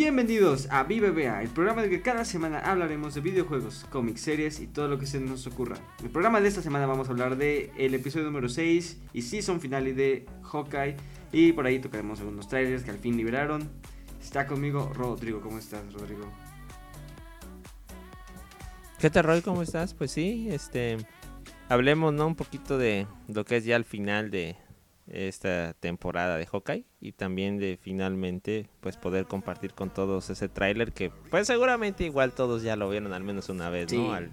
[0.00, 4.68] Bienvenidos a BBVA, el programa de que cada semana hablaremos de videojuegos, cómics, series y
[4.68, 5.76] todo lo que se nos ocurra.
[5.98, 9.22] En el programa de esta semana vamos a hablar de el episodio número 6 y
[9.22, 10.94] season finale de Hawkeye
[11.32, 13.68] y por ahí tocaremos algunos trailers que al fin liberaron.
[14.22, 16.30] Está conmigo Rodrigo, ¿cómo estás Rodrigo?
[19.00, 19.42] ¿Qué tal Roy?
[19.42, 19.94] ¿Cómo estás?
[19.94, 20.98] Pues sí, este
[21.68, 22.28] hablemos ¿no?
[22.28, 24.54] un poquito de lo que es ya el final de
[25.12, 30.92] esta temporada de Hawkeye y también de finalmente pues poder compartir con todos ese tráiler
[30.92, 34.12] que pues seguramente igual todos ya lo vieron al menos una vez, ¿no?
[34.12, 34.30] Al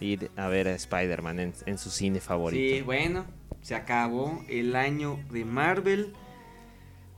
[0.00, 2.76] ir a ver a Spider-Man en, su cine favorito.
[2.76, 3.24] Sí, bueno,
[3.62, 6.12] se acabó el año de Marvel.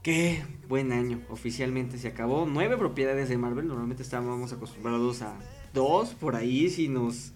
[0.01, 2.45] Qué buen año, oficialmente se acabó.
[2.45, 5.37] Nueve propiedades de Marvel, normalmente estábamos acostumbrados a
[5.73, 7.33] dos por ahí si nos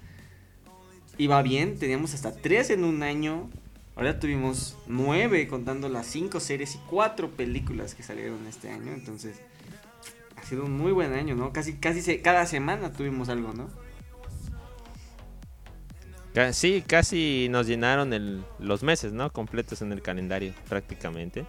[1.18, 1.78] iba bien.
[1.78, 3.50] Teníamos hasta tres en un año
[3.96, 8.92] Ahora tuvimos nueve contando las cinco series y cuatro películas que salieron este año.
[8.92, 9.40] Entonces,
[10.36, 11.54] ha sido un muy buen año, ¿no?
[11.54, 13.70] Casi, casi cada semana tuvimos algo, ¿no?
[16.52, 19.32] Sí, casi nos llenaron los meses, ¿no?
[19.32, 21.46] Completos en el calendario, prácticamente.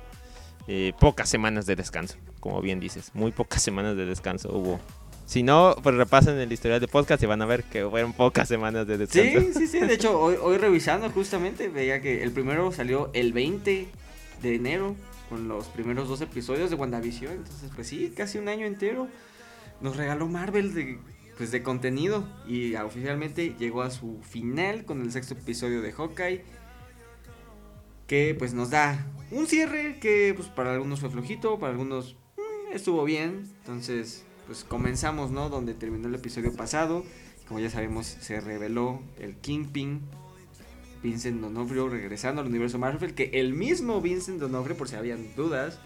[0.67, 3.11] Eh, pocas semanas de descanso, como bien dices.
[3.15, 4.81] Muy pocas semanas de descanso hubo
[5.27, 8.47] si no, pues repasen el historial de podcast y van a ver que fueron pocas
[8.47, 9.41] semanas de descanso.
[9.41, 9.81] Sí, sí, sí.
[9.81, 13.89] De hecho, hoy, hoy revisando justamente veía que el primero salió el 20
[14.43, 14.95] de enero
[15.31, 17.33] con los primeros dos episodios de WandaVision.
[17.33, 19.09] Entonces, pues sí, casi un año entero
[19.81, 20.99] nos regaló Marvel de,
[21.37, 22.29] pues, de contenido.
[22.47, 26.45] Y oficialmente llegó a su final con el sexto episodio de Hawkeye.
[28.07, 32.75] Que pues nos da un cierre que pues para algunos fue flojito, para algunos mm,
[32.75, 33.51] estuvo bien.
[33.61, 35.49] Entonces, pues comenzamos, ¿no?
[35.49, 37.05] Donde terminó el episodio pasado.
[37.49, 40.03] Como ya sabemos, se reveló el Kingpin,
[41.03, 45.79] Vincent D'Onofrio regresando al universo Marvel, que el mismo Vincent D'Onofrio, por si habían dudas,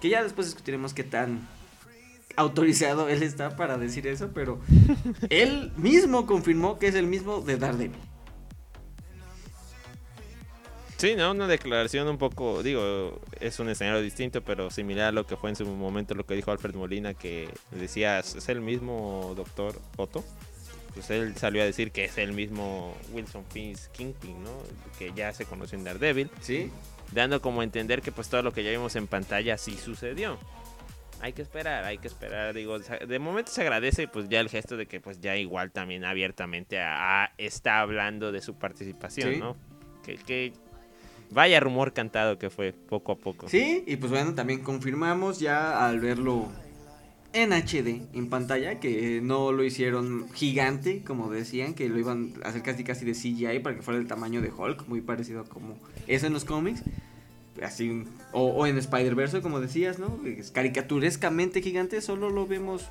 [0.00, 1.46] que ya después discutiremos qué tan
[2.36, 4.60] autorizado él está para decir eso, pero
[5.30, 8.15] él mismo confirmó que es el mismo de Daredevil.
[10.96, 11.32] Sí, ¿no?
[11.32, 15.50] Una declaración un poco, digo, es un escenario distinto, pero similar a lo que fue
[15.50, 20.24] en su momento lo que dijo Alfred Molina, que decía, es el mismo doctor Otto.
[20.94, 24.50] Pues él salió a decir que es el mismo Wilson Fisk Kingpin, ¿no?
[24.98, 26.30] Que ya se conoció en Daredevil.
[26.40, 26.70] Sí.
[27.12, 30.38] Dando como a entender que pues todo lo que ya vimos en pantalla sí sucedió.
[31.20, 34.78] Hay que esperar, hay que esperar, digo, de momento se agradece pues ya el gesto
[34.78, 36.78] de que pues ya igual también abiertamente
[37.36, 39.56] está hablando de su participación, ¿no?
[40.02, 40.52] Que, que
[41.30, 43.48] Vaya rumor cantado que fue poco a poco.
[43.48, 46.48] Sí, y pues bueno, también confirmamos ya al verlo
[47.32, 52.48] en HD, en pantalla, que no lo hicieron gigante, como decían, que lo iban a
[52.48, 55.76] hacer casi casi de CGI para que fuera del tamaño de Hulk, muy parecido como
[56.06, 56.82] eso en los cómics.
[57.62, 60.20] Así, o, o en Spider-Verse, como decías, ¿no?
[60.24, 62.86] Es caricaturescamente gigante, solo lo vemos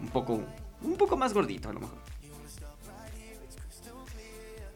[0.00, 0.42] un poco,
[0.82, 1.98] un poco más gordito a lo mejor.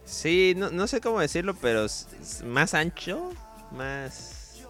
[0.08, 1.86] Sí, no, no sé cómo decirlo, pero
[2.46, 3.30] más ancho,
[3.72, 4.64] más...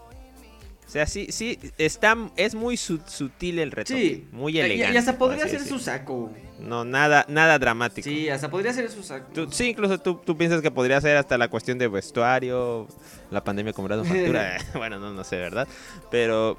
[0.85, 3.95] O sea, sí, sí, está, es muy sutil el reto.
[3.95, 4.27] Sí.
[4.33, 4.95] Muy elegante.
[4.95, 6.33] Y, hasta podría ser su saco.
[6.59, 8.09] No, nada, nada dramático.
[8.09, 9.31] Sí, hasta podría ser su saco.
[9.51, 12.89] sí, incluso tú, tú, piensas que podría ser hasta la cuestión de vestuario,
[13.31, 14.57] la pandemia cobrando factura.
[14.75, 15.69] bueno, no, no sé, ¿verdad?
[16.11, 16.59] Pero,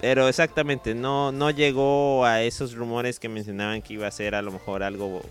[0.00, 4.42] pero exactamente, no, no llegó a esos rumores que mencionaban que iba a ser a
[4.42, 5.22] lo mejor algo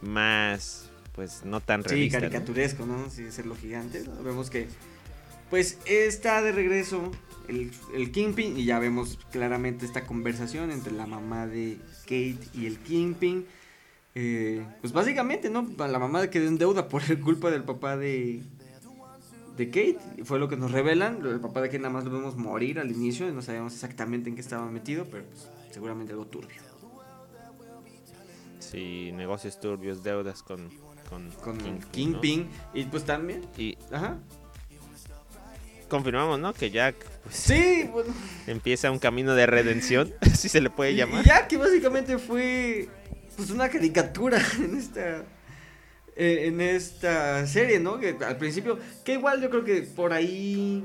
[0.00, 2.18] más pues no tan realista.
[2.18, 3.10] Sí, caricaturesco, ¿no?
[3.10, 4.02] Sí, lo gigante.
[4.24, 4.68] Vemos que
[5.50, 7.10] pues está de regreso
[7.46, 12.66] el, el, Kingpin y ya vemos claramente esta conversación entre la mamá de Kate y
[12.66, 13.44] el Kingpin.
[14.14, 15.66] Eh, pues básicamente, ¿no?
[15.78, 18.42] La mamá quedó en deuda por culpa del papá de,
[19.56, 20.24] de Kate.
[20.24, 21.24] Fue lo que nos revelan.
[21.24, 24.30] El papá de Kate nada más lo vemos morir al inicio y no sabemos exactamente
[24.30, 26.62] en qué estaba metido, pero pues, seguramente algo turbio.
[28.58, 30.70] Sí, negocios turbios, deudas con
[31.42, 32.48] con, Kingpin.
[32.74, 33.46] Y pues también.
[33.56, 34.18] Y, ajá.
[35.88, 36.54] Confirmamos, ¿no?
[36.54, 36.96] Que Jack.
[37.22, 37.90] Pues, sí,
[38.46, 41.22] Empieza un camino de redención, si se le puede llamar.
[41.22, 42.88] Y Jack, que básicamente fue.
[43.36, 45.24] Pues una caricatura en esta.
[46.14, 47.98] Eh, en esta serie, ¿no?
[47.98, 48.78] Que al principio.
[49.04, 50.84] Que igual yo creo que por ahí.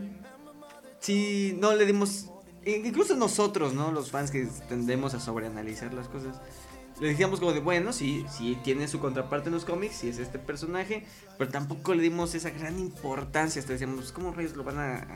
[1.00, 2.30] Sí, no le dimos.
[2.66, 3.94] Incluso nosotros, ¿no?
[3.94, 6.36] Los fans que tendemos a sobreanalizar las cosas
[7.00, 10.18] le decíamos como de, bueno, sí, sí tiene su contraparte en los cómics, sí es
[10.18, 11.06] este personaje,
[11.38, 13.60] pero tampoco le dimos esa gran importancia.
[13.60, 15.08] Hasta decíamos, pues, ¿cómo reyes lo van a,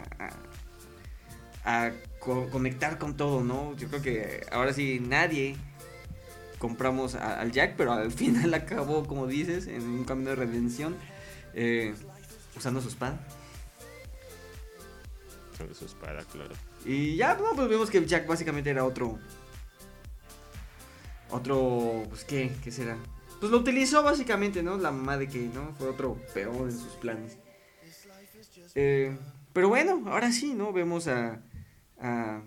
[1.65, 1.91] a,
[2.51, 3.75] conectar con todo, no?
[3.77, 5.55] Yo creo que ahora sí nadie
[6.59, 10.95] compramos al Jack, pero al final acabó, como dices, en un camino de redención,
[11.55, 11.95] eh,
[12.55, 13.19] usando su espada.
[15.53, 16.53] Usando su espada, claro.
[16.85, 19.17] Y ya, no, pues vemos que Jack básicamente era otro.
[21.31, 22.03] Otro.
[22.09, 22.51] Pues, ¿qué?
[22.63, 22.97] ¿Qué será?
[23.39, 24.77] Pues lo utilizó básicamente, ¿no?
[24.77, 25.73] La mamá de que, ¿no?
[25.77, 27.37] Fue otro peor en sus planes.
[28.75, 29.17] Eh,
[29.53, 30.71] pero bueno, ahora sí, ¿no?
[30.71, 31.41] Vemos a,
[31.99, 32.41] a,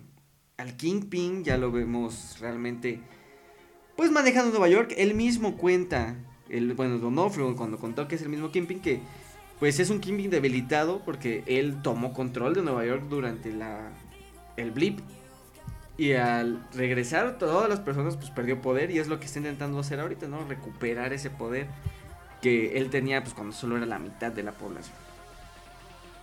[0.57, 3.01] al Kingpin, ya lo vemos realmente,
[3.97, 4.95] pues manejando Nueva York.
[4.97, 6.17] Él mismo cuenta,
[6.49, 9.01] el, bueno, Donofrio cuando contó que es el mismo Kingpin, que
[9.59, 13.91] pues es un Kingpin debilitado porque él tomó control de Nueva York durante la,
[14.57, 15.01] el blip.
[15.97, 19.79] Y al regresar todas las personas pues perdió poder y es lo que está intentando
[19.79, 20.45] hacer ahorita, ¿no?
[20.45, 21.69] Recuperar ese poder
[22.43, 24.97] que él tenía pues cuando solo era la mitad de la población.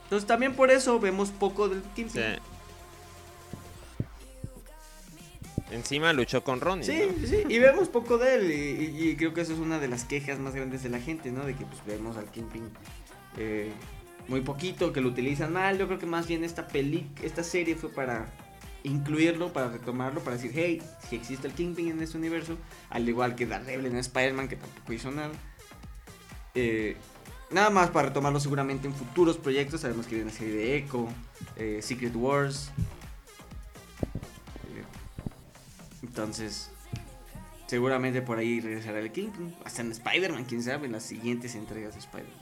[0.04, 2.22] Entonces también por eso vemos poco del Kingpin.
[2.22, 2.40] Sí.
[5.72, 6.84] Encima luchó con Ronnie.
[6.84, 7.28] Sí, ¿no?
[7.28, 8.52] sí, y vemos poco de él.
[8.52, 11.00] Y, y- y creo que eso es una de las quejas más grandes de la
[11.00, 11.46] gente, ¿no?
[11.46, 12.70] De que pues vemos al Kingpin
[13.38, 13.72] eh,
[14.28, 15.78] muy poquito, que lo utilizan mal.
[15.78, 18.28] Yo creo que más bien esta peli, esta serie fue para
[18.84, 22.58] incluirlo, para retomarlo, para decir, hey, si existe el Kingpin en este universo,
[22.90, 25.32] al igual que Daredevil en Spider-Man, que tampoco hizo nada.
[26.56, 26.98] Eh,
[27.52, 29.82] nada más para retomarlo seguramente en futuros proyectos.
[29.82, 31.08] Sabemos que viene una serie de Echo,
[31.56, 32.72] eh, Secret Wars.
[34.76, 34.84] Eh,
[36.04, 36.70] entonces,
[37.68, 39.56] seguramente por ahí regresará el Kingpin.
[39.64, 42.41] Hasta en Spider-Man, quién sabe, en las siguientes entregas de Spider-Man.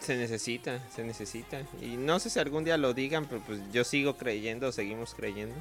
[0.00, 1.60] Se necesita, se necesita.
[1.82, 5.54] Y no sé si algún día lo digan, pero pues yo sigo creyendo, seguimos creyendo.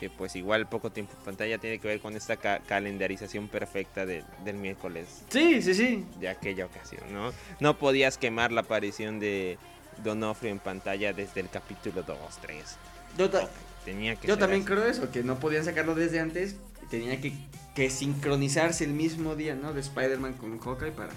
[0.00, 4.04] Que pues igual poco tiempo en pantalla tiene que ver con esta ca- calendarización perfecta
[4.04, 6.04] de- del miércoles Sí, sí, sí.
[6.20, 7.32] de aquella ocasión, ¿no?
[7.60, 9.56] No podías quemar la aparición de
[10.04, 12.76] Donofrio en pantalla desde el capítulo 2, 3.
[13.16, 13.48] Yo, ta-
[13.86, 14.68] Tenía que yo también así.
[14.70, 16.56] creo eso, que no podían sacarlo desde antes.
[16.90, 17.32] Tenía que,
[17.74, 19.72] que sincronizarse el mismo día, ¿no?
[19.72, 21.12] De Spider-Man con Hawkeye para,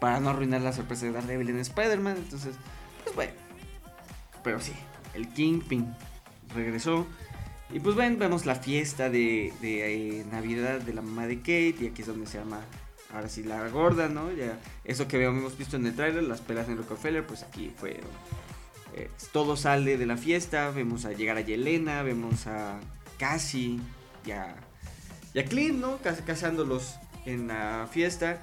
[0.00, 2.16] para no arruinar la sorpresa de Daredevil en Spider-Man.
[2.18, 2.54] Entonces,
[3.04, 3.32] pues bueno.
[4.44, 4.72] Pero sí,
[5.14, 5.94] el Kingpin
[6.54, 7.06] regresó.
[7.70, 11.76] Y pues ven, vemos la fiesta de, de, eh, Navidad de la mamá de Kate.
[11.80, 12.60] Y aquí es donde se llama,
[13.12, 14.32] ahora sí, la gorda, ¿no?
[14.32, 18.00] Ya, eso que habíamos visto en el trailer, las pelas en Rockefeller, pues aquí fue.
[18.94, 20.70] eh, todo sale de la fiesta.
[20.70, 22.80] Vemos a llegar a Yelena, vemos a
[23.18, 23.80] Cassie
[24.24, 24.54] y a,
[25.34, 25.98] y a Clint, ¿no?
[25.98, 26.94] Cas- Casándolos
[27.26, 28.40] en la fiesta.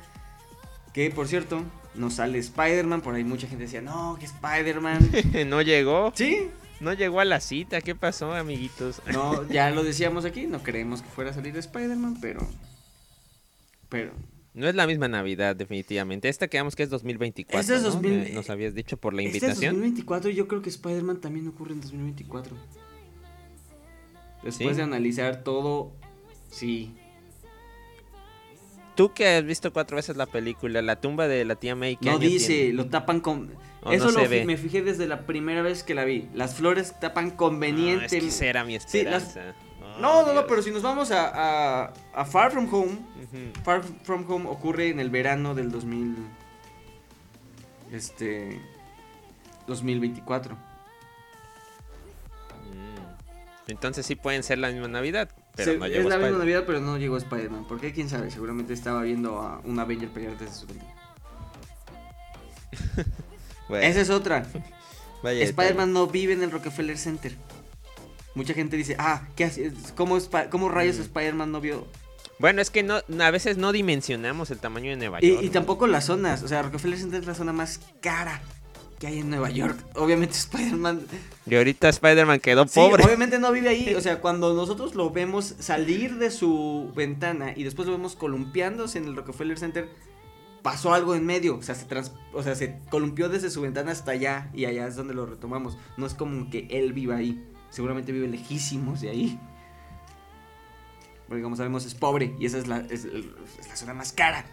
[0.95, 1.61] Que por cierto,
[1.93, 3.01] no sale Spider-Man.
[3.01, 5.11] Por ahí mucha gente decía, no, que Spider-Man.
[5.47, 6.47] no llegó, sí,
[6.79, 7.81] no llegó a la cita.
[7.81, 9.01] ¿Qué pasó, amiguitos?
[9.11, 12.47] No, ya lo decíamos aquí, no creemos que fuera a salir Spider-Man, pero.
[13.89, 14.13] Pero.
[14.53, 16.29] No es la misma Navidad, definitivamente.
[16.29, 17.59] Esta quedamos que es 2024.
[17.59, 17.89] Este es ¿no?
[17.89, 19.73] 2000 Me- Nos habías dicho por la Este es invitación.
[19.75, 22.55] 2024 y yo creo que Spider-Man también ocurre en 2024.
[24.43, 24.75] Después ¿Sí?
[24.77, 25.91] de analizar todo,
[26.49, 26.95] sí.
[28.95, 31.97] Tú que has visto cuatro veces la película, la tumba de la tía May.
[31.97, 32.73] ¿qué No año dice, tiene?
[32.73, 33.51] lo tapan con.
[33.91, 36.29] Eso no lo fi- me fijé desde la primera vez que la vi.
[36.33, 38.19] Las flores tapan Ah, es conveniente.
[38.19, 39.55] que era mi Sí, las- esperanza.
[39.97, 40.45] Oh, no, no, no, Dios.
[40.47, 41.27] pero si nos vamos a,
[41.85, 42.97] a, a Far From Home.
[43.63, 46.15] Far From Home ocurre en el verano del 2000.
[47.91, 48.59] Este.
[49.67, 50.55] 2024.
[50.55, 50.59] Mm.
[53.71, 56.63] Entonces sí pueden ser la misma Navidad, pero Se- no es llegó la misma Navidad,
[56.65, 57.65] pero no llegó Spider-Man.
[57.67, 57.91] ¿Por qué?
[57.93, 58.29] ¿Quién sabe?
[58.31, 60.93] Seguramente estaba viendo a un Avenger pelear desde su ventana.
[63.67, 64.45] Bueno, Esa es otra.
[65.23, 67.35] Spider-Man no vive en el Rockefeller Center.
[68.35, 69.73] Mucha gente dice, ah, ¿qué hace?
[69.95, 70.19] ¿Cómo,
[70.51, 71.01] cómo rayos Mm.
[71.01, 71.87] Spider-Man no vio?
[72.37, 75.41] Bueno, es que no, a veces no dimensionamos el tamaño de Nueva Y, York.
[75.43, 76.43] y tampoco las zonas.
[76.43, 78.41] O sea, Rockefeller Center es la zona más cara
[78.99, 79.77] que hay en Nueva York.
[79.95, 81.01] Obviamente Spider-Man...
[81.47, 83.03] Y ahorita Spider-Man quedó Sí, pobre.
[83.03, 83.93] obviamente no vive ahí.
[83.97, 88.97] O sea, cuando nosotros lo vemos salir de su ventana y después lo vemos columpiándose
[88.97, 89.89] en el Rockefeller Center,
[90.63, 91.57] pasó algo en medio.
[91.57, 94.87] O sea, se, trans- o sea, se columpió desde su ventana hasta allá y allá
[94.87, 95.77] es donde lo retomamos.
[95.97, 97.43] No es como que él viva ahí.
[97.69, 99.39] Seguramente vive lejísimos de ahí.
[101.27, 104.45] Porque como sabemos es pobre y esa es la, es, la zona más cara.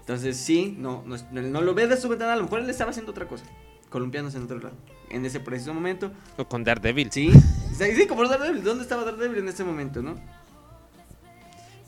[0.00, 2.32] Entonces sí, no, no, no lo ve de su ventana.
[2.32, 3.44] A lo mejor él estaba haciendo otra cosa.
[3.90, 4.76] Columpiándose en otro lado.
[5.10, 6.12] En ese preciso momento.
[6.36, 7.10] O con Daredevil.
[7.10, 7.30] Sí,
[7.76, 8.62] sí, sí, como Daredevil.
[8.62, 10.14] ¿Dónde estaba Daredevil en ese momento, no?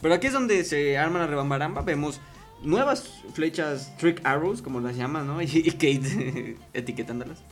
[0.01, 1.83] Pero aquí es donde se arma la rebambaramba.
[1.83, 2.21] Vemos
[2.63, 5.43] nuevas flechas, trick arrows, como las llaman, ¿no?
[5.43, 7.43] Y, y Kate etiquetándolas.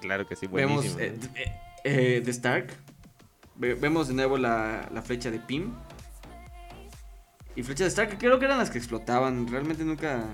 [0.00, 1.00] Claro que sí, Vemos buenísimo.
[1.00, 1.52] eh, d- eh,
[1.84, 2.68] eh, de Stark.
[3.56, 5.72] Ve- vemos de nuevo la, la flecha de Pym.
[7.54, 9.48] Y flecha de Stark, que creo que eran las que explotaban.
[9.48, 10.24] Realmente nunca.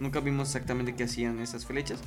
[0.00, 2.00] Nunca vimos exactamente qué hacían esas flechas.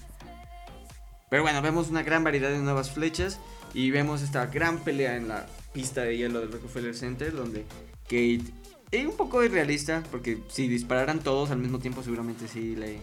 [1.29, 3.39] Pero bueno, vemos una gran variedad de nuevas flechas.
[3.73, 7.33] Y vemos esta gran pelea en la pista de hielo del Rockefeller Center.
[7.33, 7.65] Donde
[8.03, 8.43] Kate.
[8.91, 10.03] Es un poco irrealista.
[10.11, 12.99] Porque si dispararan todos al mismo tiempo, seguramente sí le.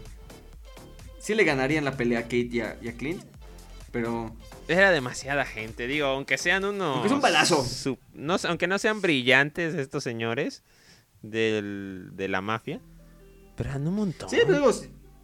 [1.20, 3.22] Sí le ganarían la pelea a Kate y a, y a Clint.
[3.92, 4.34] Pero
[4.68, 6.94] Era demasiada gente, digo, aunque sean unos...
[6.94, 7.66] Aunque es un balazo.
[8.14, 10.62] no, aunque no sean brillantes estos señores
[11.22, 12.80] del, de la mafia,
[13.62, 14.28] pero eran un montón.
[14.30, 14.70] sí, pero digo,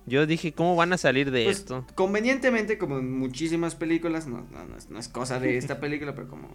[0.06, 1.86] Yo dije, ¿cómo van a salir de pues, esto?
[1.94, 6.14] convenientemente, como en muchísimas películas, no, no, no es, no es cosa de esta película,
[6.14, 6.48] pero como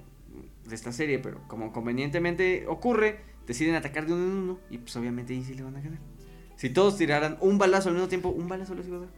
[0.68, 4.96] de esta serie, pero como convenientemente ocurre, deciden atacar de uno en uno y pues
[4.96, 6.00] obviamente ahí sí le van a ganar.
[6.56, 9.10] Si todos tiraran un balazo al mismo tiempo, un balazo les iba a dar.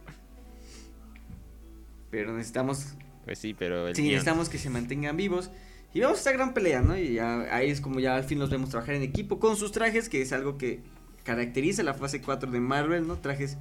[2.10, 2.94] Pero necesitamos
[3.24, 5.50] Pues sí, pero el Sí, guión- necesitamos que se mantengan vivos.
[5.92, 6.96] Y vemos esta gran pelea, ¿no?
[6.98, 9.70] Y ya, ahí es como ya al fin los vemos trabajar en equipo con sus
[9.72, 10.80] trajes, que es algo que
[11.24, 13.16] caracteriza la fase 4 de Marvel, ¿no?
[13.16, 13.56] Trajes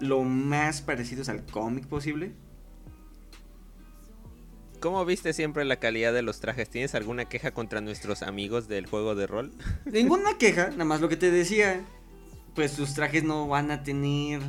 [0.00, 2.32] lo más parecidos al cómic posible.
[4.80, 6.70] ¿Cómo viste siempre la calidad de los trajes?
[6.70, 9.52] ¿Tienes alguna queja contra nuestros amigos del juego de rol?
[9.84, 11.82] Ninguna queja, nada más lo que te decía.
[12.54, 14.40] Pues sus trajes no van a tener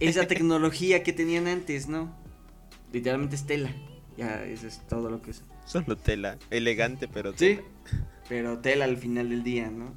[0.00, 2.14] esa tecnología que tenían antes, ¿no?
[2.92, 3.70] Literalmente es tela.
[4.16, 5.42] Ya, eso es todo lo que es.
[5.66, 7.62] Solo tela, elegante pero Sí, tela.
[8.28, 9.92] pero tela al final del día, ¿no?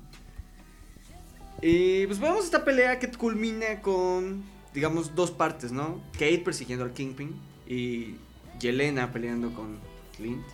[1.61, 4.43] Y pues vemos esta pelea que culmina con,
[4.73, 6.01] digamos, dos partes, ¿no?
[6.13, 8.15] Kate persiguiendo al Kingpin y
[8.59, 9.79] Yelena peleando con
[10.15, 10.45] Clint.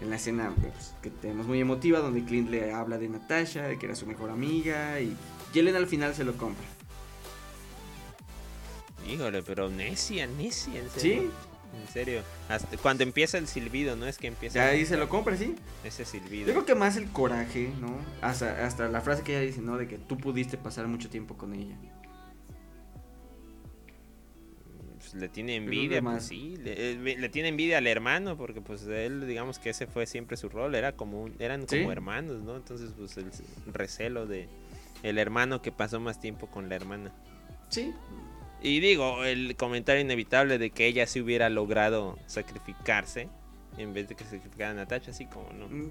[0.00, 3.78] En la escena pues, que tenemos muy emotiva, donde Clint le habla de Natasha, de
[3.78, 5.16] que era su mejor amiga, y
[5.52, 6.64] Yelena al final se lo compra.
[9.08, 11.30] Híjole, pero necia, necia, en ¿Sí?
[11.80, 12.22] En serio.
[12.48, 14.06] Hasta cuando empieza el silbido, ¿no?
[14.06, 15.54] Es que empieza Ya ahí se lo compra, sí.
[15.84, 16.46] ese Yo silbido.
[16.52, 17.96] creo que más el coraje, ¿no?
[18.20, 19.78] Hasta, hasta la frase que ella dice, ¿no?
[19.78, 21.76] De que tú pudiste pasar mucho tiempo con ella.
[24.98, 26.56] Pues, le tiene envidia, pues sí.
[26.58, 30.36] Le, eh, le tiene envidia al hermano, porque pues él, digamos que ese fue siempre
[30.36, 30.74] su rol.
[30.74, 31.88] Era como un- eran como Sí.
[31.88, 32.56] hermanos, ¿no?
[32.56, 33.30] Entonces, pues el
[33.72, 34.48] recelo de
[35.02, 37.12] el hermano que pasó más tiempo con la hermana.
[37.70, 37.92] Sí,
[38.62, 43.28] Y digo, el comentario inevitable de que ella sí hubiera logrado sacrificarse
[43.78, 45.88] en vez de que sacrificara a Natasha, así como no, Mm,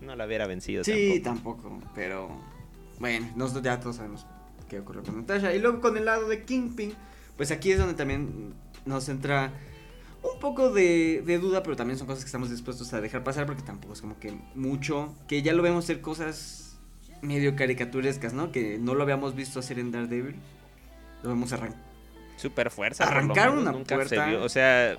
[0.00, 1.62] no la hubiera vencido Sí, tampoco.
[1.68, 1.92] tampoco.
[1.94, 2.30] pero
[2.98, 4.26] bueno, nosotros ya todos sabemos
[4.68, 5.54] qué ocurrió con Natasha.
[5.54, 6.94] Y luego con el lado de Kingpin,
[7.36, 8.54] pues aquí es donde también
[8.86, 9.52] nos entra
[10.22, 13.46] un poco de, de duda, pero también son cosas que estamos dispuestos a dejar pasar
[13.46, 16.78] porque tampoco es como que mucho, que ya lo vemos hacer cosas
[17.22, 18.50] medio caricaturescas, ¿no?
[18.52, 20.34] Que no lo habíamos visto hacer en Daredevil.
[21.22, 21.89] Lo vemos arrancar.
[22.40, 23.04] Super fuerza.
[23.04, 24.26] Arrancar una nunca se puerta.
[24.26, 24.96] vio, O sea,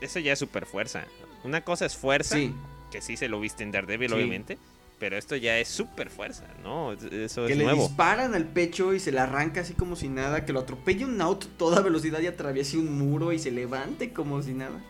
[0.00, 1.04] eso ya es super fuerza.
[1.44, 2.54] Una cosa es fuerza, Sí,
[2.90, 4.14] que sí se lo viste en Daredevil, Sí.
[4.14, 4.58] obviamente.
[4.98, 6.92] Pero esto ya es super fuerza, ¿no?
[6.92, 7.88] Eso que es le nuevo.
[7.88, 11.20] disparan al pecho y se le arranca así como si nada, que lo atropelle un
[11.20, 14.80] auto a toda velocidad y atraviese un muro y se levante como si nada.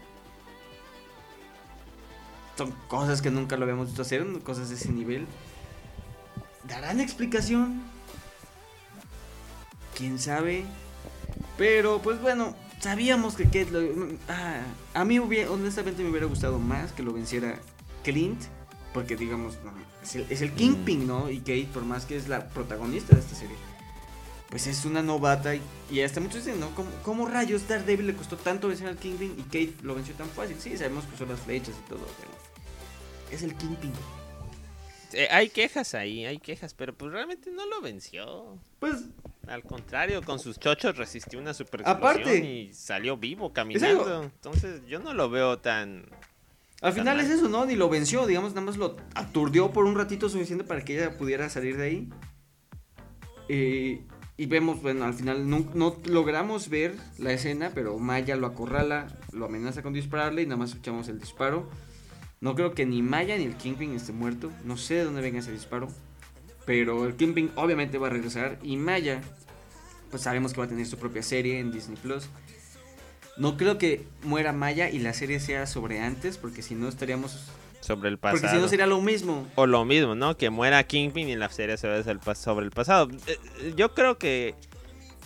[2.57, 5.27] Son cosas que nunca lo habíamos visto hacer, cosas de ese nivel.
[6.65, 7.83] ¿Darán explicación?
[9.97, 10.65] ¿Quién sabe?
[11.57, 14.63] Pero pues bueno, sabíamos que Kate lo- ah,
[14.95, 17.59] a mí hubiera- honestamente me hubiera gustado más que lo venciera
[18.03, 18.41] Clint.
[18.93, 19.73] Porque digamos, no,
[20.05, 21.29] es, el, es el Kingpin, ¿no?
[21.29, 23.57] Y Kate, por más que es la protagonista de esta serie,
[24.51, 25.53] pues es una novata.
[25.57, 26.73] Y, y hasta muchos dicen, ¿no?
[26.77, 30.29] ¿Cómo, cómo rayos Daredevil le costó tanto vencer al Kingpin y Kate lo venció tan
[30.29, 30.55] fácil?
[30.61, 32.31] Sí, sabemos que son las flechas y todo, pero
[33.33, 33.91] es el Kingpin.
[35.13, 38.59] Eh, hay quejas ahí, hay quejas, pero pues realmente no lo venció.
[38.79, 38.99] Pues
[39.49, 42.39] Al contrario, con sus chochos resistió una super Aparte.
[42.39, 44.23] y salió vivo caminando.
[44.25, 46.07] Entonces yo no lo veo tan...
[46.81, 47.25] Al Tan final mal.
[47.27, 47.65] es eso, ¿no?
[47.65, 51.17] Ni lo venció, digamos, nada más lo aturdió por un ratito suficiente para que ella
[51.17, 52.09] pudiera salir de ahí.
[53.49, 54.03] Eh,
[54.37, 59.07] y vemos, bueno, al final no, no logramos ver la escena, pero Maya lo acorrala,
[59.33, 61.69] lo amenaza con dispararle y nada más escuchamos el disparo.
[62.41, 65.39] No creo que ni Maya ni el Kingpin esté muerto, no sé de dónde venga
[65.39, 65.89] ese disparo.
[66.67, 69.21] Pero el Kingpin obviamente va a regresar y Maya,
[70.11, 72.29] pues sabemos que va a tener su propia serie en Disney Plus.
[73.37, 77.49] No creo que muera Maya y la serie sea sobre antes, porque si no estaríamos.
[77.81, 78.41] sobre el pasado.
[78.41, 79.47] Porque si no sería lo mismo.
[79.57, 80.37] O lo mismo, ¿no?
[80.39, 83.09] Que muera Kingpin y la serie se pas- sobre el pasado.
[83.27, 84.55] Eh, eh, Yo creo que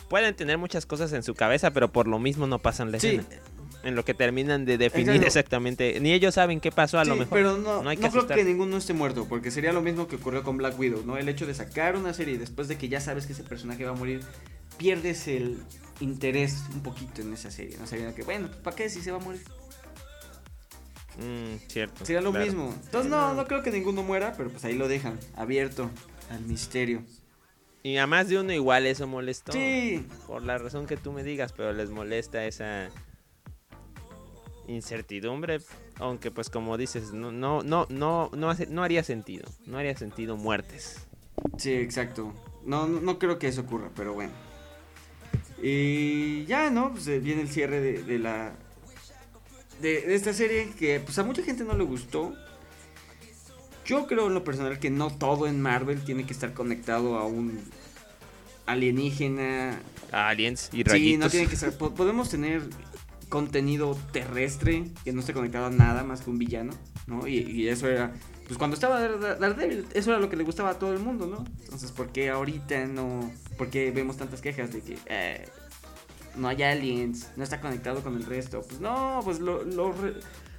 [0.09, 3.09] pueden tener muchas cosas en su cabeza, pero por lo mismo no pasan la Sí,
[3.09, 3.29] escena.
[3.85, 5.27] En lo que terminan de definir Exacto.
[5.27, 6.01] exactamente.
[6.01, 7.39] Ni ellos saben qué pasó a lo mejor.
[7.39, 10.09] pero no, no hay que no creo que ninguno esté muerto, porque sería lo mismo
[10.09, 11.17] que ocurrió con Black Widow, ¿no?
[11.17, 13.85] El hecho de sacar una serie y después de que ya sabes que ese personaje
[13.85, 14.21] va a morir,
[14.79, 15.59] pierdes el
[16.01, 17.87] interés un poquito en esa serie, ¿no?
[17.87, 19.43] Sería que, bueno, ¿para qué si se va a morir?
[21.19, 22.05] Mm, cierto.
[22.05, 22.47] Sería lo claro.
[22.47, 22.75] mismo.
[22.85, 25.91] Entonces, no, no creo que ninguno muera, pero pues ahí lo dejan, abierto
[26.31, 27.03] al misterio.
[27.83, 29.53] Y a más de uno igual eso molestó.
[29.53, 32.91] Sí, Por la razón que tú me digas, pero les molesta esa
[34.69, 35.59] incertidumbre.
[35.97, 39.49] Aunque pues como dices, no, no, no, no, no, hace- no haría sentido.
[39.67, 41.07] No haría sentido muertes.
[41.57, 42.33] Sí, exacto.
[42.65, 44.33] No, no, no creo que eso ocurra, pero bueno.
[45.63, 46.93] Y ya, ¿no?
[46.93, 48.53] Pues eh, viene el cierre de, de la
[49.81, 52.35] de, de esta serie que pues a mucha gente no le gustó.
[53.85, 57.27] Yo creo en lo personal que no todo en Marvel tiene que estar conectado a
[57.27, 57.59] un
[58.67, 59.81] alienígena.
[60.13, 61.25] Aliens y Sí, rayitos.
[61.25, 61.77] no tiene que ser.
[61.77, 62.63] po- Podemos tener
[63.29, 66.73] contenido terrestre que no esté conectado a nada más que un villano,
[67.07, 67.27] ¿no?
[67.27, 68.13] Y, eso era.
[68.47, 70.99] Pues cuando estaba Dar- Dar- Daredevil, eso era lo que le gustaba a todo el
[71.01, 71.45] mundo, ¿no?
[71.65, 73.31] Entonces, ¿por qué ahorita no.?
[73.59, 74.99] ¿Por qué vemos tantas quejas de que.
[75.07, 75.47] eh,
[76.37, 78.63] no hay aliens, no está conectado con el resto?
[78.67, 80.15] Pues no, pues lo, lo, re-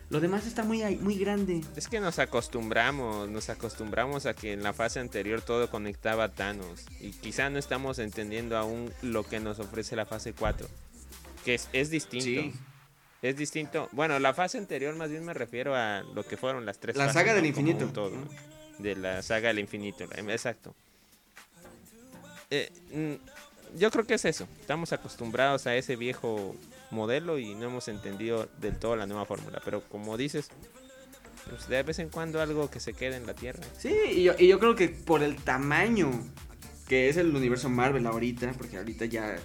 [0.10, 1.62] lo demás está muy, muy grande.
[1.76, 6.32] Es que nos acostumbramos, nos acostumbramos a que en la fase anterior todo conectaba a
[6.34, 6.86] Thanos.
[7.00, 10.68] Y quizá no estamos entendiendo aún lo que nos ofrece la fase 4.
[11.46, 12.25] Que es, es distinto.
[12.25, 12.53] Sí.
[13.22, 13.89] Es distinto.
[13.91, 17.05] Bueno, la fase anterior más bien me refiero a lo que fueron las tres La
[17.05, 17.88] fases, saga del infinito.
[17.88, 18.13] todo.
[18.77, 20.05] De la saga del infinito.
[20.15, 20.74] em, Exacto.
[22.50, 24.48] Eh, mm, yo creo que es eso.
[24.62, 26.55] Estamos acostumbrados a ese viejo
[26.91, 29.62] modelo y no hemos entendido del todo la nueva fórmula.
[29.63, 30.50] Pero como dices,
[31.50, 33.63] pues de vez en cuando algo que se quede en la tierra.
[33.77, 36.10] Sí, y yo, y yo creo que por el tamaño
[36.88, 39.38] que es el universo Marvel ahorita, porque ahorita ya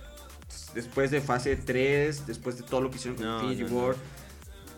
[0.74, 3.86] después de fase 3, después de todo lo que hicieron con No, Infinity no, no.
[3.86, 3.96] War,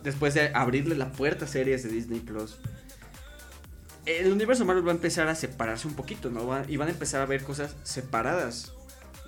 [0.03, 2.59] después de abrirle la puerta a series de Disney Plus,
[4.05, 6.47] el universo Marvel va a empezar a separarse un poquito, ¿no?
[6.47, 8.73] Va- y van a empezar a ver cosas separadas,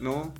[0.00, 0.32] ¿no?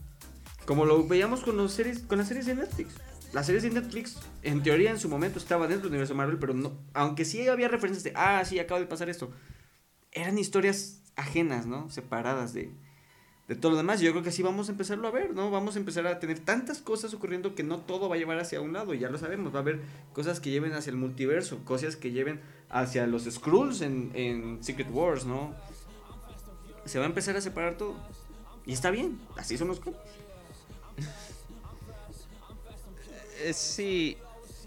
[0.65, 2.95] Como lo veíamos con, los series, con las series de Netflix.
[3.33, 6.55] Las series de Netflix, en teoría, en su momento estaban dentro del universo Marvel, pero
[6.55, 9.31] no, aunque sí había referencias de, ah, sí, acaba de pasar esto,
[10.13, 11.91] eran historias ajenas, ¿no?
[11.91, 12.71] Separadas de,
[13.49, 14.01] de todo lo demás.
[14.01, 15.51] Yo creo que así vamos a empezarlo a ver, ¿no?
[15.51, 18.61] Vamos a empezar a tener tantas cosas ocurriendo que no todo va a llevar hacia
[18.61, 19.53] un lado, ya lo sabemos.
[19.55, 19.81] Va a haber
[20.13, 24.89] cosas que lleven hacia el multiverso, cosas que lleven hacia los Skrulls en, en Secret
[24.91, 25.55] Wars, ¿no?
[26.85, 27.97] Se va a empezar a separar todo.
[28.67, 30.01] Y está bien, así son los cómics.
[33.41, 34.19] Eh, sí,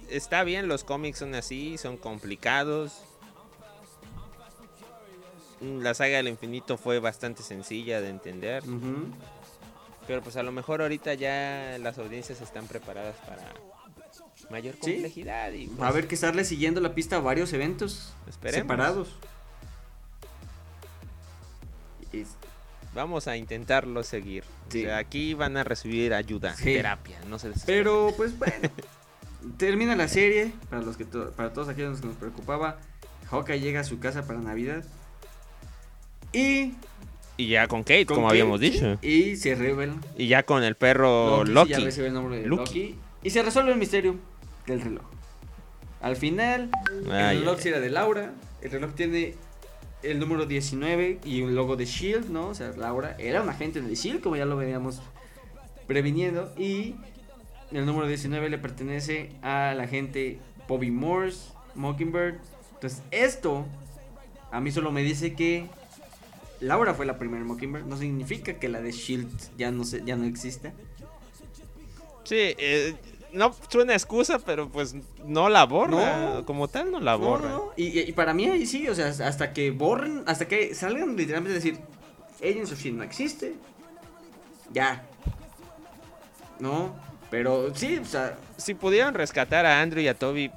[0.09, 3.03] está bien, los cómics son así, son complicados.
[5.61, 8.63] La saga del infinito fue bastante sencilla de entender.
[10.07, 13.43] Pero pues a lo mejor ahorita ya las audiencias están preparadas para
[14.49, 14.93] mayor Sí.
[14.93, 18.63] complejidad y Va a pues, haber que estarle siguiendo la pista a varios eventos Esperemos.
[18.63, 19.15] separados.
[22.11, 22.25] Y-
[22.93, 24.43] vamos a intentarlo seguir.
[24.69, 24.81] Sí.
[24.83, 26.63] O sea, aquí van a recibir ayuda, Sí.
[26.65, 27.51] terapia, no se.
[27.65, 28.53] Pero pues bueno,
[29.57, 32.79] termina la serie para los que to- para todos aquellos que nos preocupaba.
[33.29, 34.83] Hawkeye llega a su casa para Navidad
[36.33, 36.73] y
[37.37, 38.97] Y ya con Kate, con como Kate, habíamos dicho.
[39.01, 41.73] y se revela Y ya con el perro Loki, Loki.
[41.73, 42.59] sí, ya recibe el nombre de Loki.
[42.63, 44.15] Loki y se resuelve el misterio
[44.67, 45.03] del reloj.
[46.01, 46.69] Al final
[47.11, 49.35] Ay, el reloj era de Laura, el reloj tiene
[50.03, 52.47] el número 19 y un logo de Shield, ¿no?
[52.47, 54.99] O sea, Laura era un agente de Shield, como ya lo veníamos
[55.85, 56.51] previniendo.
[56.57, 56.95] Y
[57.71, 62.35] el número 19 le pertenece a la agente Bobby Morse, Mockingbird.
[62.73, 63.65] Entonces, esto
[64.51, 65.67] a mí solo me dice que
[66.61, 67.85] Laura fue la primera Mockingbird.
[67.85, 70.71] No significa que la de Shield ya no, se, ya no exista.
[72.23, 72.95] Sí, eh,
[73.33, 74.95] no suena excusa, pero pues
[75.25, 76.35] no la borra.
[76.35, 76.45] No.
[76.45, 77.49] Como tal, no la borra.
[77.49, 81.15] no, Y, y para mí ahí sí, o sea, hasta que borren, hasta que salgan
[81.15, 81.79] literalmente a decir,
[82.41, 83.53] Agents of Shield no existe,
[84.71, 85.03] ya.
[86.59, 86.95] No,
[87.31, 90.51] pero sí, o sea, Si pudieran rescatar a Andrew y a Toby,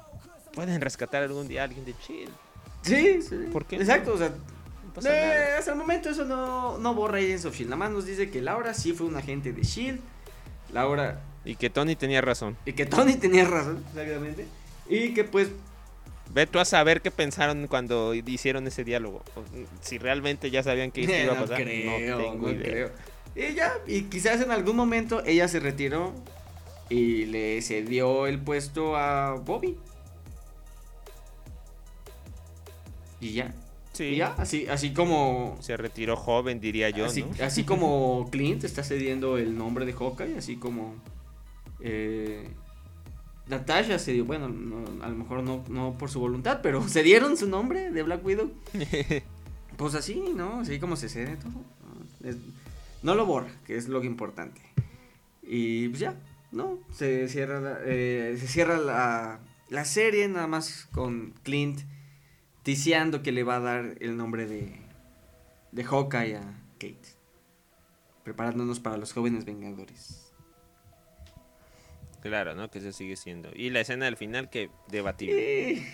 [0.53, 2.29] pueden rescatar algún día a alguien de Chill.
[2.83, 3.35] sí, sí.
[3.51, 4.31] ¿Por qué Exacto, o sea,
[4.95, 5.57] pasa eh, nada.
[5.59, 8.41] hasta el momento eso no, no borra Agents of Shield, nada más nos dice que
[8.41, 9.99] Laura sí fue un agente de Shield,
[10.73, 12.57] Laura, Y que Tony tenía razón.
[12.65, 14.45] y que Tony tenía razón, exactamente,
[14.89, 15.49] y que pues
[16.33, 19.23] Ve tú a saber qué pensaron cuando hicieron ese diálogo.
[19.81, 21.61] Si realmente ya sabían que iba a no pasar.
[21.61, 22.63] creo, no tengo no idea.
[22.63, 22.91] creo.
[23.35, 26.13] Y ya, y quizás en algún momento ella se retiró
[26.89, 29.77] y le cedió el puesto a Bobby.
[33.21, 33.53] Y ya.
[33.95, 34.03] Sí.
[34.03, 35.57] Y ya, así, así como.
[35.61, 37.29] Se retiró joven, diría yo, así, ¿no?
[37.43, 40.95] así como Clint está cediendo el nombre de Hawkeye, así como.
[41.79, 42.49] eh,
[43.47, 47.03] Natasha se dio, bueno, no, a lo mejor no, no por su voluntad, pero se
[47.03, 48.51] dieron su nombre de Black Widow.
[49.77, 50.61] Pues así, ¿no?
[50.61, 51.51] Así como se cede todo.
[53.03, 54.61] no lo borra, que es lo importante.
[55.43, 56.15] Y pues ya,
[56.53, 56.79] ¿no?
[56.93, 61.81] Se cierra la, eh, se cierra la, la serie nada más con Clint
[62.65, 64.75] ticiando que le va a dar el nombre de,
[65.71, 66.41] de Hawkeye a
[66.79, 67.15] Kate.
[68.23, 70.33] Preparándonos para los jóvenes vengadores.
[72.21, 72.71] Claro, ¿no?
[72.71, 73.51] Que eso sigue siendo.
[73.53, 75.73] Y la escena del final que debatible.
[75.73, 75.87] Y,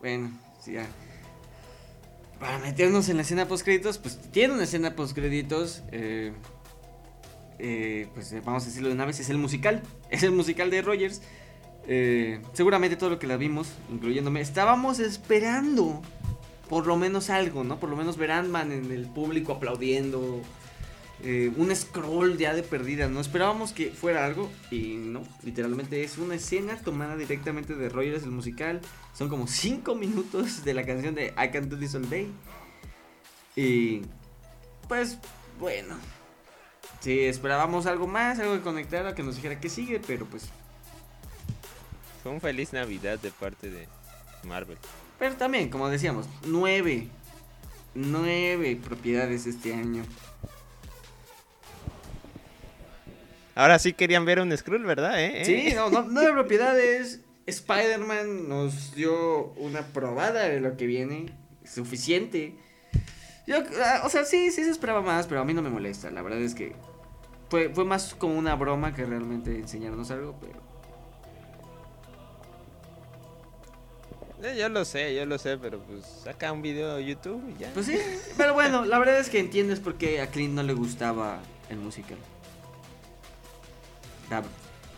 [0.00, 0.86] bueno, sí, ya.
[2.40, 5.82] Para meternos en la escena post créditos, pues tiene una escena post créditos.
[5.92, 6.32] Eh,
[7.58, 9.82] eh, pues eh, vamos a decirlo de una vez, es el musical.
[10.08, 11.20] Es el musical de Rogers.
[11.88, 16.02] Eh, seguramente todo lo que la vimos, incluyéndome, estábamos esperando
[16.68, 17.78] por lo menos algo, ¿no?
[17.78, 20.42] Por lo menos ver Ant-Man en el público aplaudiendo.
[21.22, 23.20] eh, un scroll ya de perdida, ¿no?
[23.20, 28.30] Esperábamos que fuera algo y no, literalmente es una escena tomada directamente de Rogers el
[28.32, 28.80] musical.
[29.14, 32.30] Son como 5 minutos de la canción de I Can't Do This All Day.
[33.56, 34.02] Y
[34.88, 35.18] pues
[35.58, 35.96] bueno,
[37.00, 40.50] sí, esperábamos algo más, algo que conectara, que nos dijera que sigue, pero pues
[42.26, 43.86] Fue un feliz Navidad de parte de
[44.42, 44.76] Marvel.
[45.16, 47.06] Pero también, como decíamos, nueve.
[47.94, 50.02] Nueve propiedades este año.
[53.54, 55.22] Ahora sí querían ver un Skrull, ¿verdad?
[55.22, 55.44] ¿Eh?
[55.44, 57.20] Sí, no, no, nueve propiedades.
[57.46, 61.26] Spider-Man nos dio una probada de lo que viene.
[61.64, 62.56] Suficiente.
[63.46, 66.10] Yo, ah, o sea, sí, sí se esperaba más, pero a mí no me molesta.
[66.10, 66.74] La verdad es que
[67.50, 70.65] fue, fue más como una broma que realmente enseñarnos algo, pero...
[74.54, 77.70] yo lo sé, yo lo sé, pero pues saca un video de YouTube y ya.
[77.74, 77.98] Pues sí,
[78.36, 81.78] pero bueno, la verdad es que entiendes por qué a Clint no le gustaba el
[81.78, 82.18] musical.
[84.30, 84.42] Da-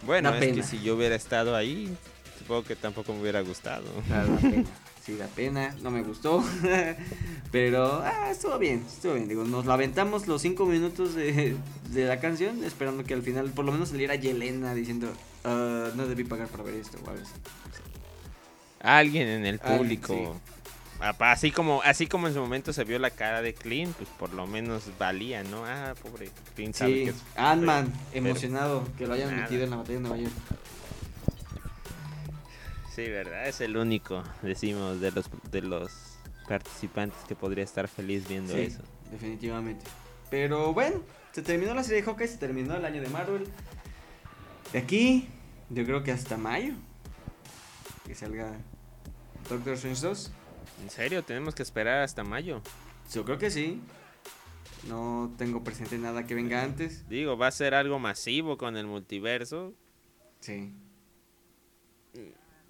[0.02, 0.56] bueno, da es pena.
[0.56, 1.94] que si yo hubiera estado ahí,
[2.38, 3.84] supongo que tampoco me hubiera gustado.
[4.08, 4.64] da- da pena.
[5.04, 6.44] Sí, da pena, no me gustó.
[7.50, 9.26] Pero ah, estuvo bien, estuvo bien.
[9.28, 11.56] Digo, nos la aventamos los cinco minutos de,
[11.90, 15.10] de la canción, esperando que al final por lo menos saliera Yelena diciendo,
[15.44, 17.32] "Ah, no debí pagar para ver esto o algo así.
[18.80, 20.14] Alguien en el Alguien, público.
[20.14, 20.52] sí.
[21.20, 24.32] Así como, así como en su momento se vio la cara de Clint, pues por
[24.34, 25.64] lo menos valía, ¿no?
[25.64, 29.42] Ah, pobre Clint sabe que Sí, Ant-Man, emocionado que lo hayan Nada.
[29.42, 30.32] metido en la batalla de Nueva York.
[32.94, 33.46] Sí, ¿verdad?
[33.46, 35.92] Es el único, decimos, de los, de los
[36.48, 38.80] participantes que podría estar feliz viendo Sí, eso.
[39.12, 39.84] definitivamente.
[40.30, 41.00] Pero bueno,
[41.32, 43.46] se terminó la serie de Hawkeye, se terminó el año de Marvel.
[44.72, 45.28] De aquí,
[45.70, 46.74] yo creo que hasta mayo.
[48.04, 48.50] Que salga
[49.48, 50.30] Doctor Strange 2.
[50.82, 51.22] ¿En serio?
[51.22, 52.60] ¿Tenemos que esperar hasta mayo?
[53.12, 53.80] Yo creo que sí.
[54.88, 57.08] No tengo presente nada que venga antes.
[57.08, 59.74] Digo, va a ser algo masivo con el multiverso.
[60.40, 60.72] Sí.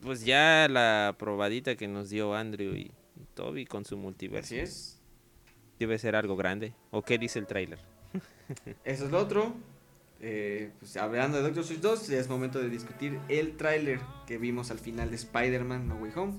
[0.00, 2.92] Pues ya la probadita que nos dio Andrew y
[3.34, 4.46] Toby con su multiverso.
[4.46, 5.00] Así es.
[5.78, 6.74] Debe ser algo grande.
[6.90, 7.78] ¿O qué dice el tráiler?
[8.84, 9.54] Eso es lo otro.
[10.20, 14.38] Eh, pues hablando de Doctor Strange 2, ya es momento de discutir el tráiler que
[14.38, 16.34] vimos al final de Spider-Man No Way Home.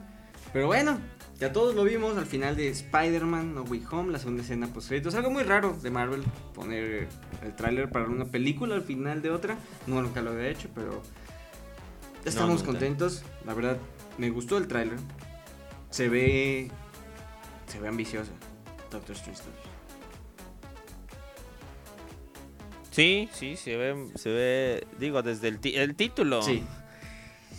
[0.54, 1.00] Pero bueno,
[1.40, 4.90] ya todos lo vimos al final de Spider-Man No Way Home, la segunda escena post
[4.90, 5.16] créditos.
[5.16, 6.24] Algo muy raro de Marvel,
[6.54, 7.08] poner
[7.44, 9.58] el tráiler para una película al final de otra.
[9.88, 11.02] No, nunca lo había hecho, pero
[12.26, 13.24] estamos contentos.
[13.46, 13.78] La verdad,
[14.18, 14.98] me gustó el tráiler.
[15.92, 16.70] Se ve,
[17.68, 18.32] se ve ambicioso.
[18.92, 19.80] Doctor Strange 2.
[22.92, 26.42] Sí, sí, se ve, se ve, digo, desde el, el título.
[26.42, 26.64] Sí,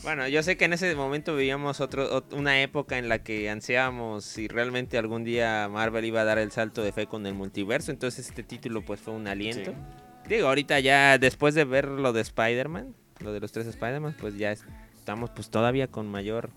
[0.03, 3.51] Bueno, yo sé que en ese momento vivíamos otro, ot- una época en la que
[3.51, 7.35] ansiábamos si realmente algún día Marvel iba a dar el salto de fe con el
[7.35, 9.73] multiverso, entonces este título pues fue un aliento.
[9.73, 10.29] Sí.
[10.37, 14.39] Digo, ahorita ya después de ver lo de Spider-Man, lo de los tres Spider-Man, pues
[14.39, 14.65] ya es-
[14.97, 16.49] estamos pues todavía con mayor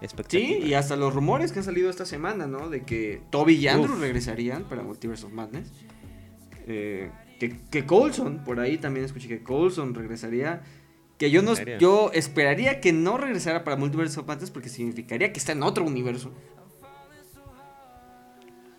[0.00, 0.44] expectativa.
[0.48, 2.68] Sí, y hasta los rumores que han salido esta semana, ¿no?
[2.68, 4.00] De que Toby y Andrew Uf.
[4.00, 5.70] regresarían para Multiverse of Madness.
[6.66, 10.62] Eh, que, que Coulson, por ahí también escuché que Coulson regresaría.
[11.20, 15.38] Que yo no yo esperaría que no regresara para Multiverse of Madness porque significaría que
[15.38, 16.32] está en otro universo.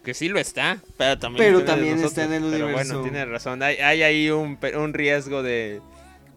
[0.03, 2.11] Que sí lo está, pero también, Pero también nosotros.
[2.17, 2.93] está en el Pero universo.
[2.95, 4.57] bueno, tienes razón, hay, hay ahí un,
[4.93, 5.79] riesgo de...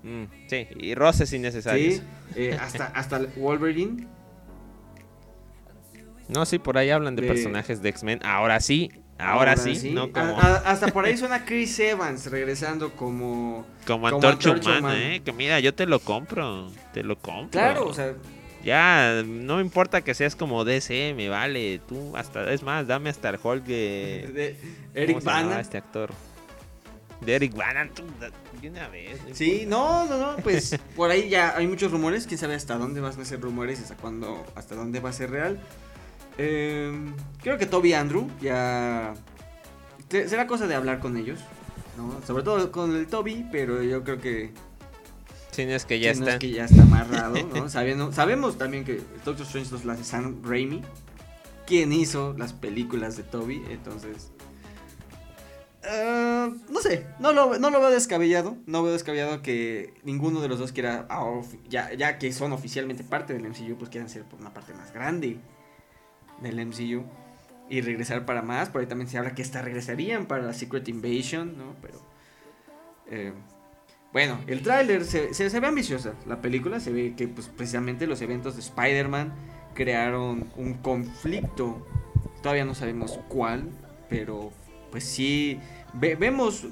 [0.03, 1.95] mm, sí, y roces innecesarios.
[1.95, 2.03] Sí,
[2.37, 4.07] eh, hasta, hasta Wolverine.
[6.29, 8.21] No, sí, por ahí hablan de, De- personajes de X-Men.
[8.25, 13.64] Ahora sí, ahora, sí, no como, a- hasta por ahí suena Chris Evans regresando como.
[13.87, 14.94] como Antorcha Humana.
[14.96, 15.22] ¿eh?
[15.24, 17.50] Que mira, yo te lo compro, te lo compro.
[17.50, 18.14] Claro, o sea,
[18.64, 21.81] Ya, no me importa que seas como DC, me vale.
[21.87, 24.31] Tú, hasta, es más, dame hasta el Hulk de...
[24.35, 25.61] de ¿cómo Eric Bana.
[25.61, 26.11] este actor?
[27.20, 28.03] De Eric Bana, tú,
[28.61, 29.18] de una vez.
[29.29, 32.77] no Sí, no, no, no, pues por ahí ya hay muchos rumores, quién sabe hasta
[32.77, 35.59] dónde van a ser rumores hasta cuándo, hasta dónde va a ser real.
[36.38, 36.92] Eh,
[37.42, 39.14] creo que Toby y Andrew ya
[40.09, 41.40] será cosa de hablar con ellos,
[41.97, 42.20] ¿no?
[42.27, 44.53] Sobre todo con el Toby, pero yo creo que
[45.59, 46.33] no es que ya no está.
[46.35, 47.68] es que ya está amarrado, ¿no?
[47.68, 50.83] Sabiendo- sabemos también que Doctor Strange los hace Sam Raimi,
[51.66, 54.33] quien hizo las películas de Toby, entonces
[55.87, 58.57] eh, no sé, no lo, no lo veo descabellado.
[58.66, 63.05] No veo descabellado que ninguno de los dos quiera, ah, ya, ya que son oficialmente
[63.05, 65.38] parte del MCU, pues quieran ser por una parte más grande
[66.40, 67.03] del MCU
[67.68, 68.68] y regresar para más.
[68.70, 71.75] Por ahí también se habla que hasta regresarían para Secret Invasion, ¿no?
[71.81, 71.99] Pero.
[73.11, 73.33] eh,
[74.12, 76.14] Bueno, el tráiler se, se, ve ambiciosa.
[76.27, 79.33] La película se ve que pues, precisamente los eventos de Spider-Man
[79.75, 81.85] crearon un conflicto.
[82.42, 83.70] Todavía no sabemos cuál,
[84.09, 84.53] pero
[84.90, 85.59] pues sí.
[85.94, 86.66] ve- vemos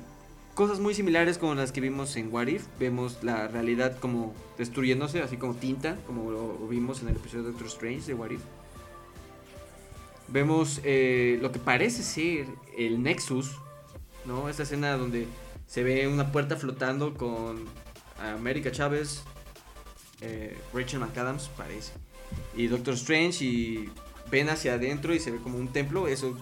[0.54, 2.66] cosas muy similares como las que vimos en What If.
[2.78, 7.50] Vemos la realidad como destruyéndose, así como tinta, como lo vimos en el episodio de
[7.52, 8.42] Doctor Strange de What If.
[10.32, 12.46] Vemos eh, lo que parece ser
[12.78, 13.52] el Nexus,
[14.24, 14.48] ¿no?
[14.48, 15.26] Esta escena donde
[15.66, 17.66] se ve una puerta flotando con
[18.18, 19.24] América Chávez,
[20.22, 21.92] eh, Rachel McAdams, parece,
[22.56, 23.90] y Doctor Strange, y
[24.30, 26.08] ven hacia adentro y se ve como un templo.
[26.08, 26.34] Eso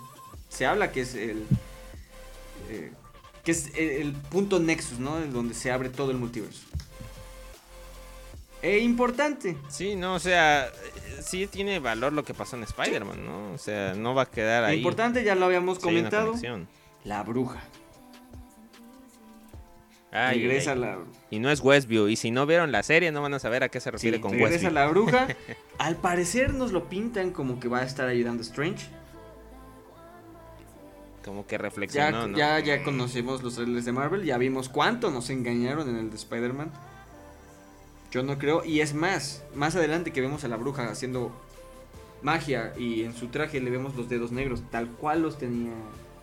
[0.48, 1.44] se habla que es el.
[2.68, 2.92] eh,
[3.42, 5.18] que es el, punto Nexus, ¿no?
[5.26, 6.60] Donde se abre todo el multiverso.
[8.62, 9.56] E importante.
[9.68, 10.70] Sí, no, o sea, eh,
[11.22, 13.52] sí tiene valor lo que pasó en Spider-Man, ¿no?
[13.52, 14.78] O sea, no va a quedar ahí.
[14.78, 16.34] Importante, ya lo habíamos Sí comentado.
[17.04, 17.60] La bruja.
[20.12, 20.78] Ay, regresa ay.
[20.80, 20.98] la.
[21.30, 22.08] Y no es Westview.
[22.08, 24.20] Y si no vieron la serie, no van a saber a qué se refiere Sí,
[24.20, 24.72] con regresa Westview.
[24.72, 25.28] la bruja.
[25.78, 28.86] Al parecer nos lo pintan como que va a estar ayudando a Strange.
[31.24, 32.36] Como que Ya, reflexionó, ¿no?
[32.38, 36.16] ya, ya conocemos los trailers de Marvel, ya vimos cuánto nos engañaron en el de
[36.16, 36.72] Spider-Man.
[38.10, 41.30] Yo no creo, y es más, más adelante que vemos a la bruja haciendo
[42.22, 45.72] magia y en su traje le vemos los dedos negros, tal cual los tenía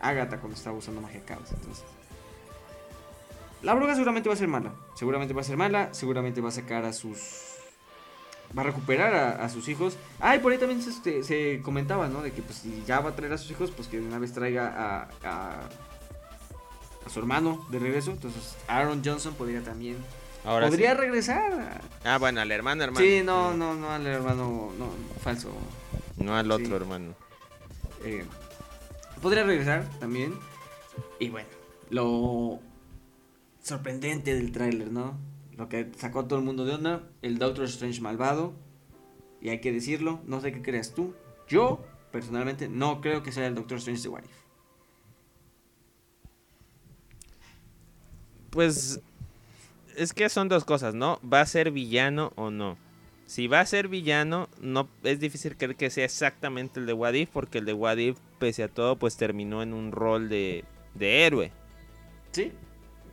[0.02, 1.50] Agatha cuando estaba usando magia caos.
[1.52, 1.84] Entonces,
[3.64, 6.52] la bruja seguramente va a ser mala, seguramente va a ser mala, seguramente va a
[6.52, 7.46] sacar a sus.
[8.58, 9.98] Va a recuperar a, a sus hijos.
[10.20, 12.22] Ah, y por ahí también se, este, se comentaba, ¿no?
[12.22, 14.20] De que pues si ya va a traer a sus hijos, pues que de una
[14.20, 15.70] vez traiga a, a,
[17.06, 18.12] a su hermano de regreso.
[18.12, 19.98] Entonces Aaron Johnson podría también.
[20.48, 20.98] Ahora podría sí.
[20.98, 21.82] regresar.
[22.06, 23.06] Ah, bueno, al hermano, hermano.
[23.06, 24.90] Sí, no, no, no al hermano, no,
[25.22, 25.52] falso.
[26.16, 26.74] No al otro Sí.
[26.74, 27.14] hermano.
[28.06, 28.26] Eh,
[29.22, 30.34] podría regresar también.
[31.20, 31.50] Y bueno,
[31.90, 32.60] lo
[33.62, 35.18] sorprendente del tráiler, ¿no?
[35.58, 38.54] Lo que sacó a todo el mundo de onda, el Doctor Strange malvado.
[39.42, 41.14] Y hay que decirlo, no sé qué creas tú.
[41.50, 44.32] Yo, personalmente, no creo que sea el Doctor Strange de What If.
[48.50, 49.02] Pues
[49.98, 51.20] es que son dos cosas, ¿no?
[51.22, 52.78] ¿Va a ser villano o no?
[53.26, 57.30] Si va a ser villano, no es difícil creer que sea exactamente el de Wadif,
[57.34, 60.64] porque el de Wadif, pese a todo, pues terminó en un rol de,
[60.96, 61.52] de héroe.
[62.32, 62.54] ¿Sí?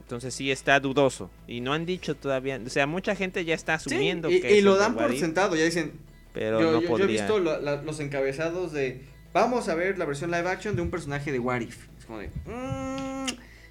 [0.03, 1.31] Entonces sí está dudoso.
[1.49, 2.61] Y no han dicho todavía.
[2.64, 4.94] O sea, mucha gente ya está Sí, asumiendo y, que y es lo el dan
[4.94, 5.92] por sentado, ya dicen,
[6.33, 10.05] Pero yo, no yo- yo he visto la- los encabezados de vamos a ver la
[10.05, 11.88] versión live action de un personaje de What If.
[11.99, 13.13] Es como de mm,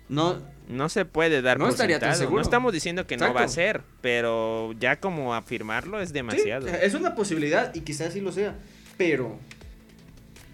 [0.10, 2.38] no No se puede dar No por estaría tan seguro.
[2.38, 6.68] No estamos diciendo que no va a ser, pero ya como afirmarlo es sí, demasiado.
[6.68, 8.56] es una posibilidad y quizás sí lo sea,
[8.98, 9.38] pero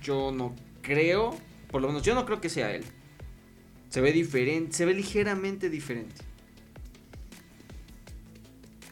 [0.03, 1.37] yo no creo,
[1.71, 2.83] por lo menos yo no creo que sea él.
[3.89, 6.15] Se ve diferente, se ve ligeramente diferente.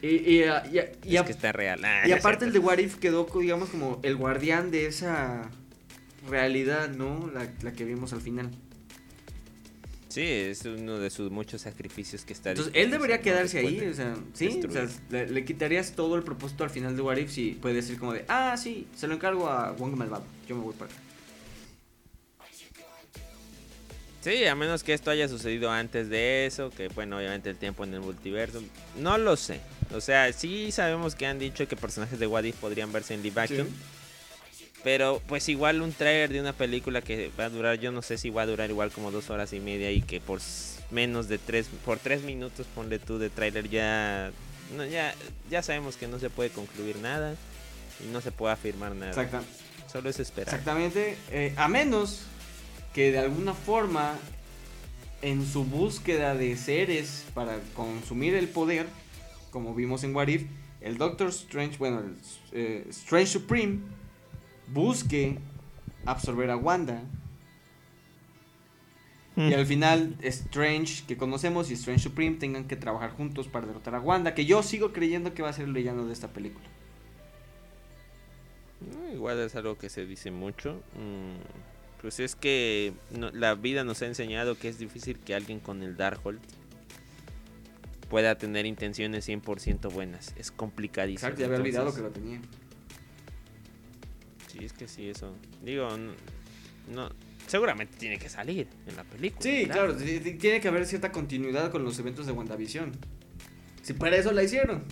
[0.02, 1.84] Y, y, ah, y- y- es que está real.
[1.84, 5.50] Ah, y aparte el de What If quedó, digamos, como el guardián de esa
[6.30, 7.30] realidad, ¿no?
[7.34, 8.52] La, la que vimos al final.
[10.10, 13.93] Sí, es uno de sus muchos sacrificios que está Entonces, él debería quedarse ahí, o
[13.93, 17.32] sea, sí, o sea, le, le quitarías todo el propósito al final de What If
[17.32, 20.62] si puede decir como de, ah, sí, se lo encargo a Wong Malvado, yo me
[20.62, 21.02] voy para acá.
[24.22, 27.86] Sí, a menos que esto haya sucedido antes de eso, que bueno, obviamente el tiempo
[27.86, 28.62] en el multiverso.
[28.98, 29.62] No lo sé.
[29.93, 33.24] O sea, sí sabemos que han dicho que personajes de What If podrían verse en
[33.24, 33.67] live action.
[34.88, 38.17] Pero pues igual un trailer de una película que va a durar, yo no sé
[38.17, 40.39] si va a durar igual como dos horas y media y que por
[40.91, 44.32] menos de tres, por tres minutos ponle tú de trailer ya,
[44.78, 45.13] no, ya,
[45.50, 47.36] ya sabemos que no se puede concluir nada
[48.02, 49.10] y no se puede afirmar nada.
[49.12, 49.43] Exacta-
[49.91, 50.54] Solo es esperar.
[50.56, 52.21] exactamente, eh, a menos
[52.93, 54.15] que de alguna forma
[55.21, 58.86] en su búsqueda de seres para consumir el poder,
[59.52, 60.43] como vimos en What If,
[60.80, 62.15] el Doctor Strange, bueno, el
[62.54, 63.80] eh, Strange Supreme,
[64.67, 65.39] busque
[66.06, 67.01] absorber a Wanda
[69.36, 73.93] Y al final, Strange, que conocemos, y Strange Supreme tengan que trabajar juntos para derrotar
[73.93, 76.65] a Wanda, que yo sigo creyendo que va a ser el villano de esta película.
[79.13, 80.82] Igual es algo que se dice mucho.
[80.95, 85.60] Mm, pues es que no- la vida nos ha enseñado que es difícil que alguien
[85.60, 86.39] con el Darkhold
[88.10, 90.34] pueda tener intenciones 100% buenas.
[90.38, 91.27] Es complicadísimo.
[91.27, 92.39] Exacto, ya había olvidado que lo tenía.
[94.58, 95.36] Sí, es que sí, eso.
[95.63, 95.88] Digo,
[96.89, 97.10] no,
[97.48, 99.41] seguramente tiene que salir en la película.
[99.41, 102.91] Sí, claro, tiene que haber cierta continuidad con los eventos de WandaVision.
[103.82, 104.84] Si para eso la hicieron.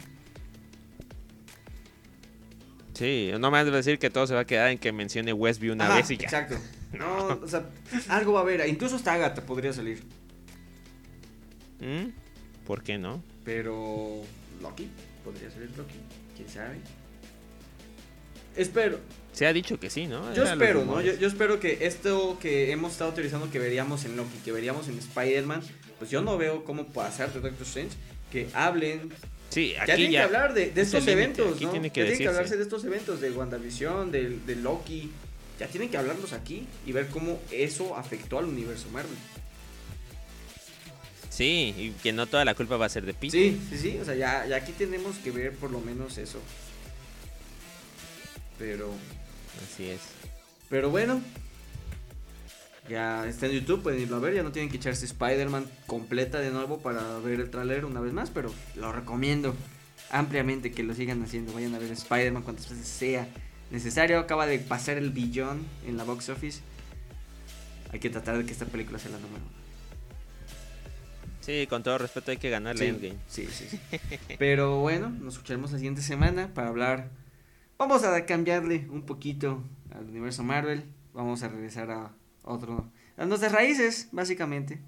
[2.93, 5.33] Sí, no me vas a decir que todo se va a quedar en que mencione
[5.33, 6.25] Westview una Ajá, vez y ya.
[6.25, 6.57] Exacto.
[6.95, 7.69] No, o sea,
[8.07, 8.65] algo va a haber.
[8.69, 10.01] Incluso hasta Agatha podría salir.
[11.81, 12.11] ¿Mm?
[12.65, 13.21] ¿Por qué no?
[13.43, 14.21] Pero
[14.61, 14.87] Loki,
[15.21, 15.95] podría ser Loki,
[16.37, 16.77] quién sabe.
[18.55, 19.01] Espero.
[19.35, 20.33] Se ha dicho que sí, ¿no?
[20.33, 21.01] Yo espero, ¿no?
[21.01, 24.87] Yo, yo espero que esto que hemos estado utilizando que veríamos en Loki, que veríamos
[24.87, 25.61] en Spider-Man,
[25.99, 27.95] pues yo no veo cómo pasar de Doctor Strange,
[28.31, 29.11] que hablen
[29.49, 30.19] Sí, ya aquí tienen ya.
[30.19, 31.71] que hablar de, de es estos eventos, aquí ¿no?
[31.71, 35.11] tiene que ya tienen que hablarse de estos eventos, de WandaVision, de, de Loki.
[35.59, 39.15] Ya tienen que hablarlos aquí y ver cómo eso afectó al universo Marvel.
[41.29, 43.31] Sí, y que no toda la culpa va a ser de Peter.
[43.31, 43.97] Sí, sí, sí.
[44.01, 46.39] O sea, ya, ya aquí tenemos que ver por lo menos eso.
[48.57, 48.89] Pero,
[49.63, 50.01] Así es.
[50.69, 51.21] pero bueno.
[52.87, 54.35] Ya está en YouTube, pueden irlo a ver.
[54.35, 58.13] Ya no tienen que echarse Spider-Man completa de nuevo para ver el tráiler una vez
[58.13, 58.29] más.
[58.29, 59.55] Pero lo recomiendo
[60.11, 61.51] ampliamente que lo sigan haciendo.
[61.51, 63.27] Vayan a ver Spider-Man cuantas veces sea
[63.71, 64.19] necesario.
[64.19, 66.61] Acaba de pasar el billón en la box office.
[67.91, 69.55] Hay que tratar de que esta película sea la número uno.
[71.41, 73.15] Sí, con todo respeto hay que ganarle Sí, Endgame.
[73.27, 73.79] sí, sí, sí.
[74.39, 77.09] Pero bueno, nos escucharemos la siguiente semana para hablar.
[77.77, 80.85] Vamos a cambiarle un poquito al universo Marvel.
[81.13, 82.89] Vamos a regresar a otro.
[83.17, 84.81] A nuestras raíces, básicamente.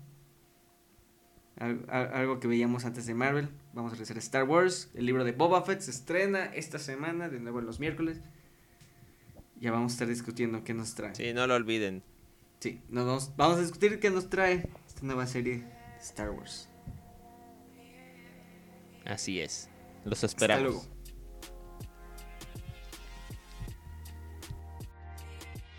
[1.60, 3.50] Al- al- algo que veíamos antes de Marvel.
[3.74, 4.90] Vamos a regresar a Star Wars.
[4.94, 8.20] El libro de Boba Fett se estrena esta semana, de nuevo los miércoles.
[9.60, 11.16] Ya vamos a estar discutiendo qué nos trae.
[11.16, 12.04] Sí, no lo olviden.
[12.60, 15.64] Sí, nos vamos, vamos a discutir qué nos trae esta nueva serie
[16.00, 16.70] Star Wars.
[19.06, 19.70] Así es.
[20.06, 20.64] Los Hasta esperamos.
[20.64, 20.86] luego.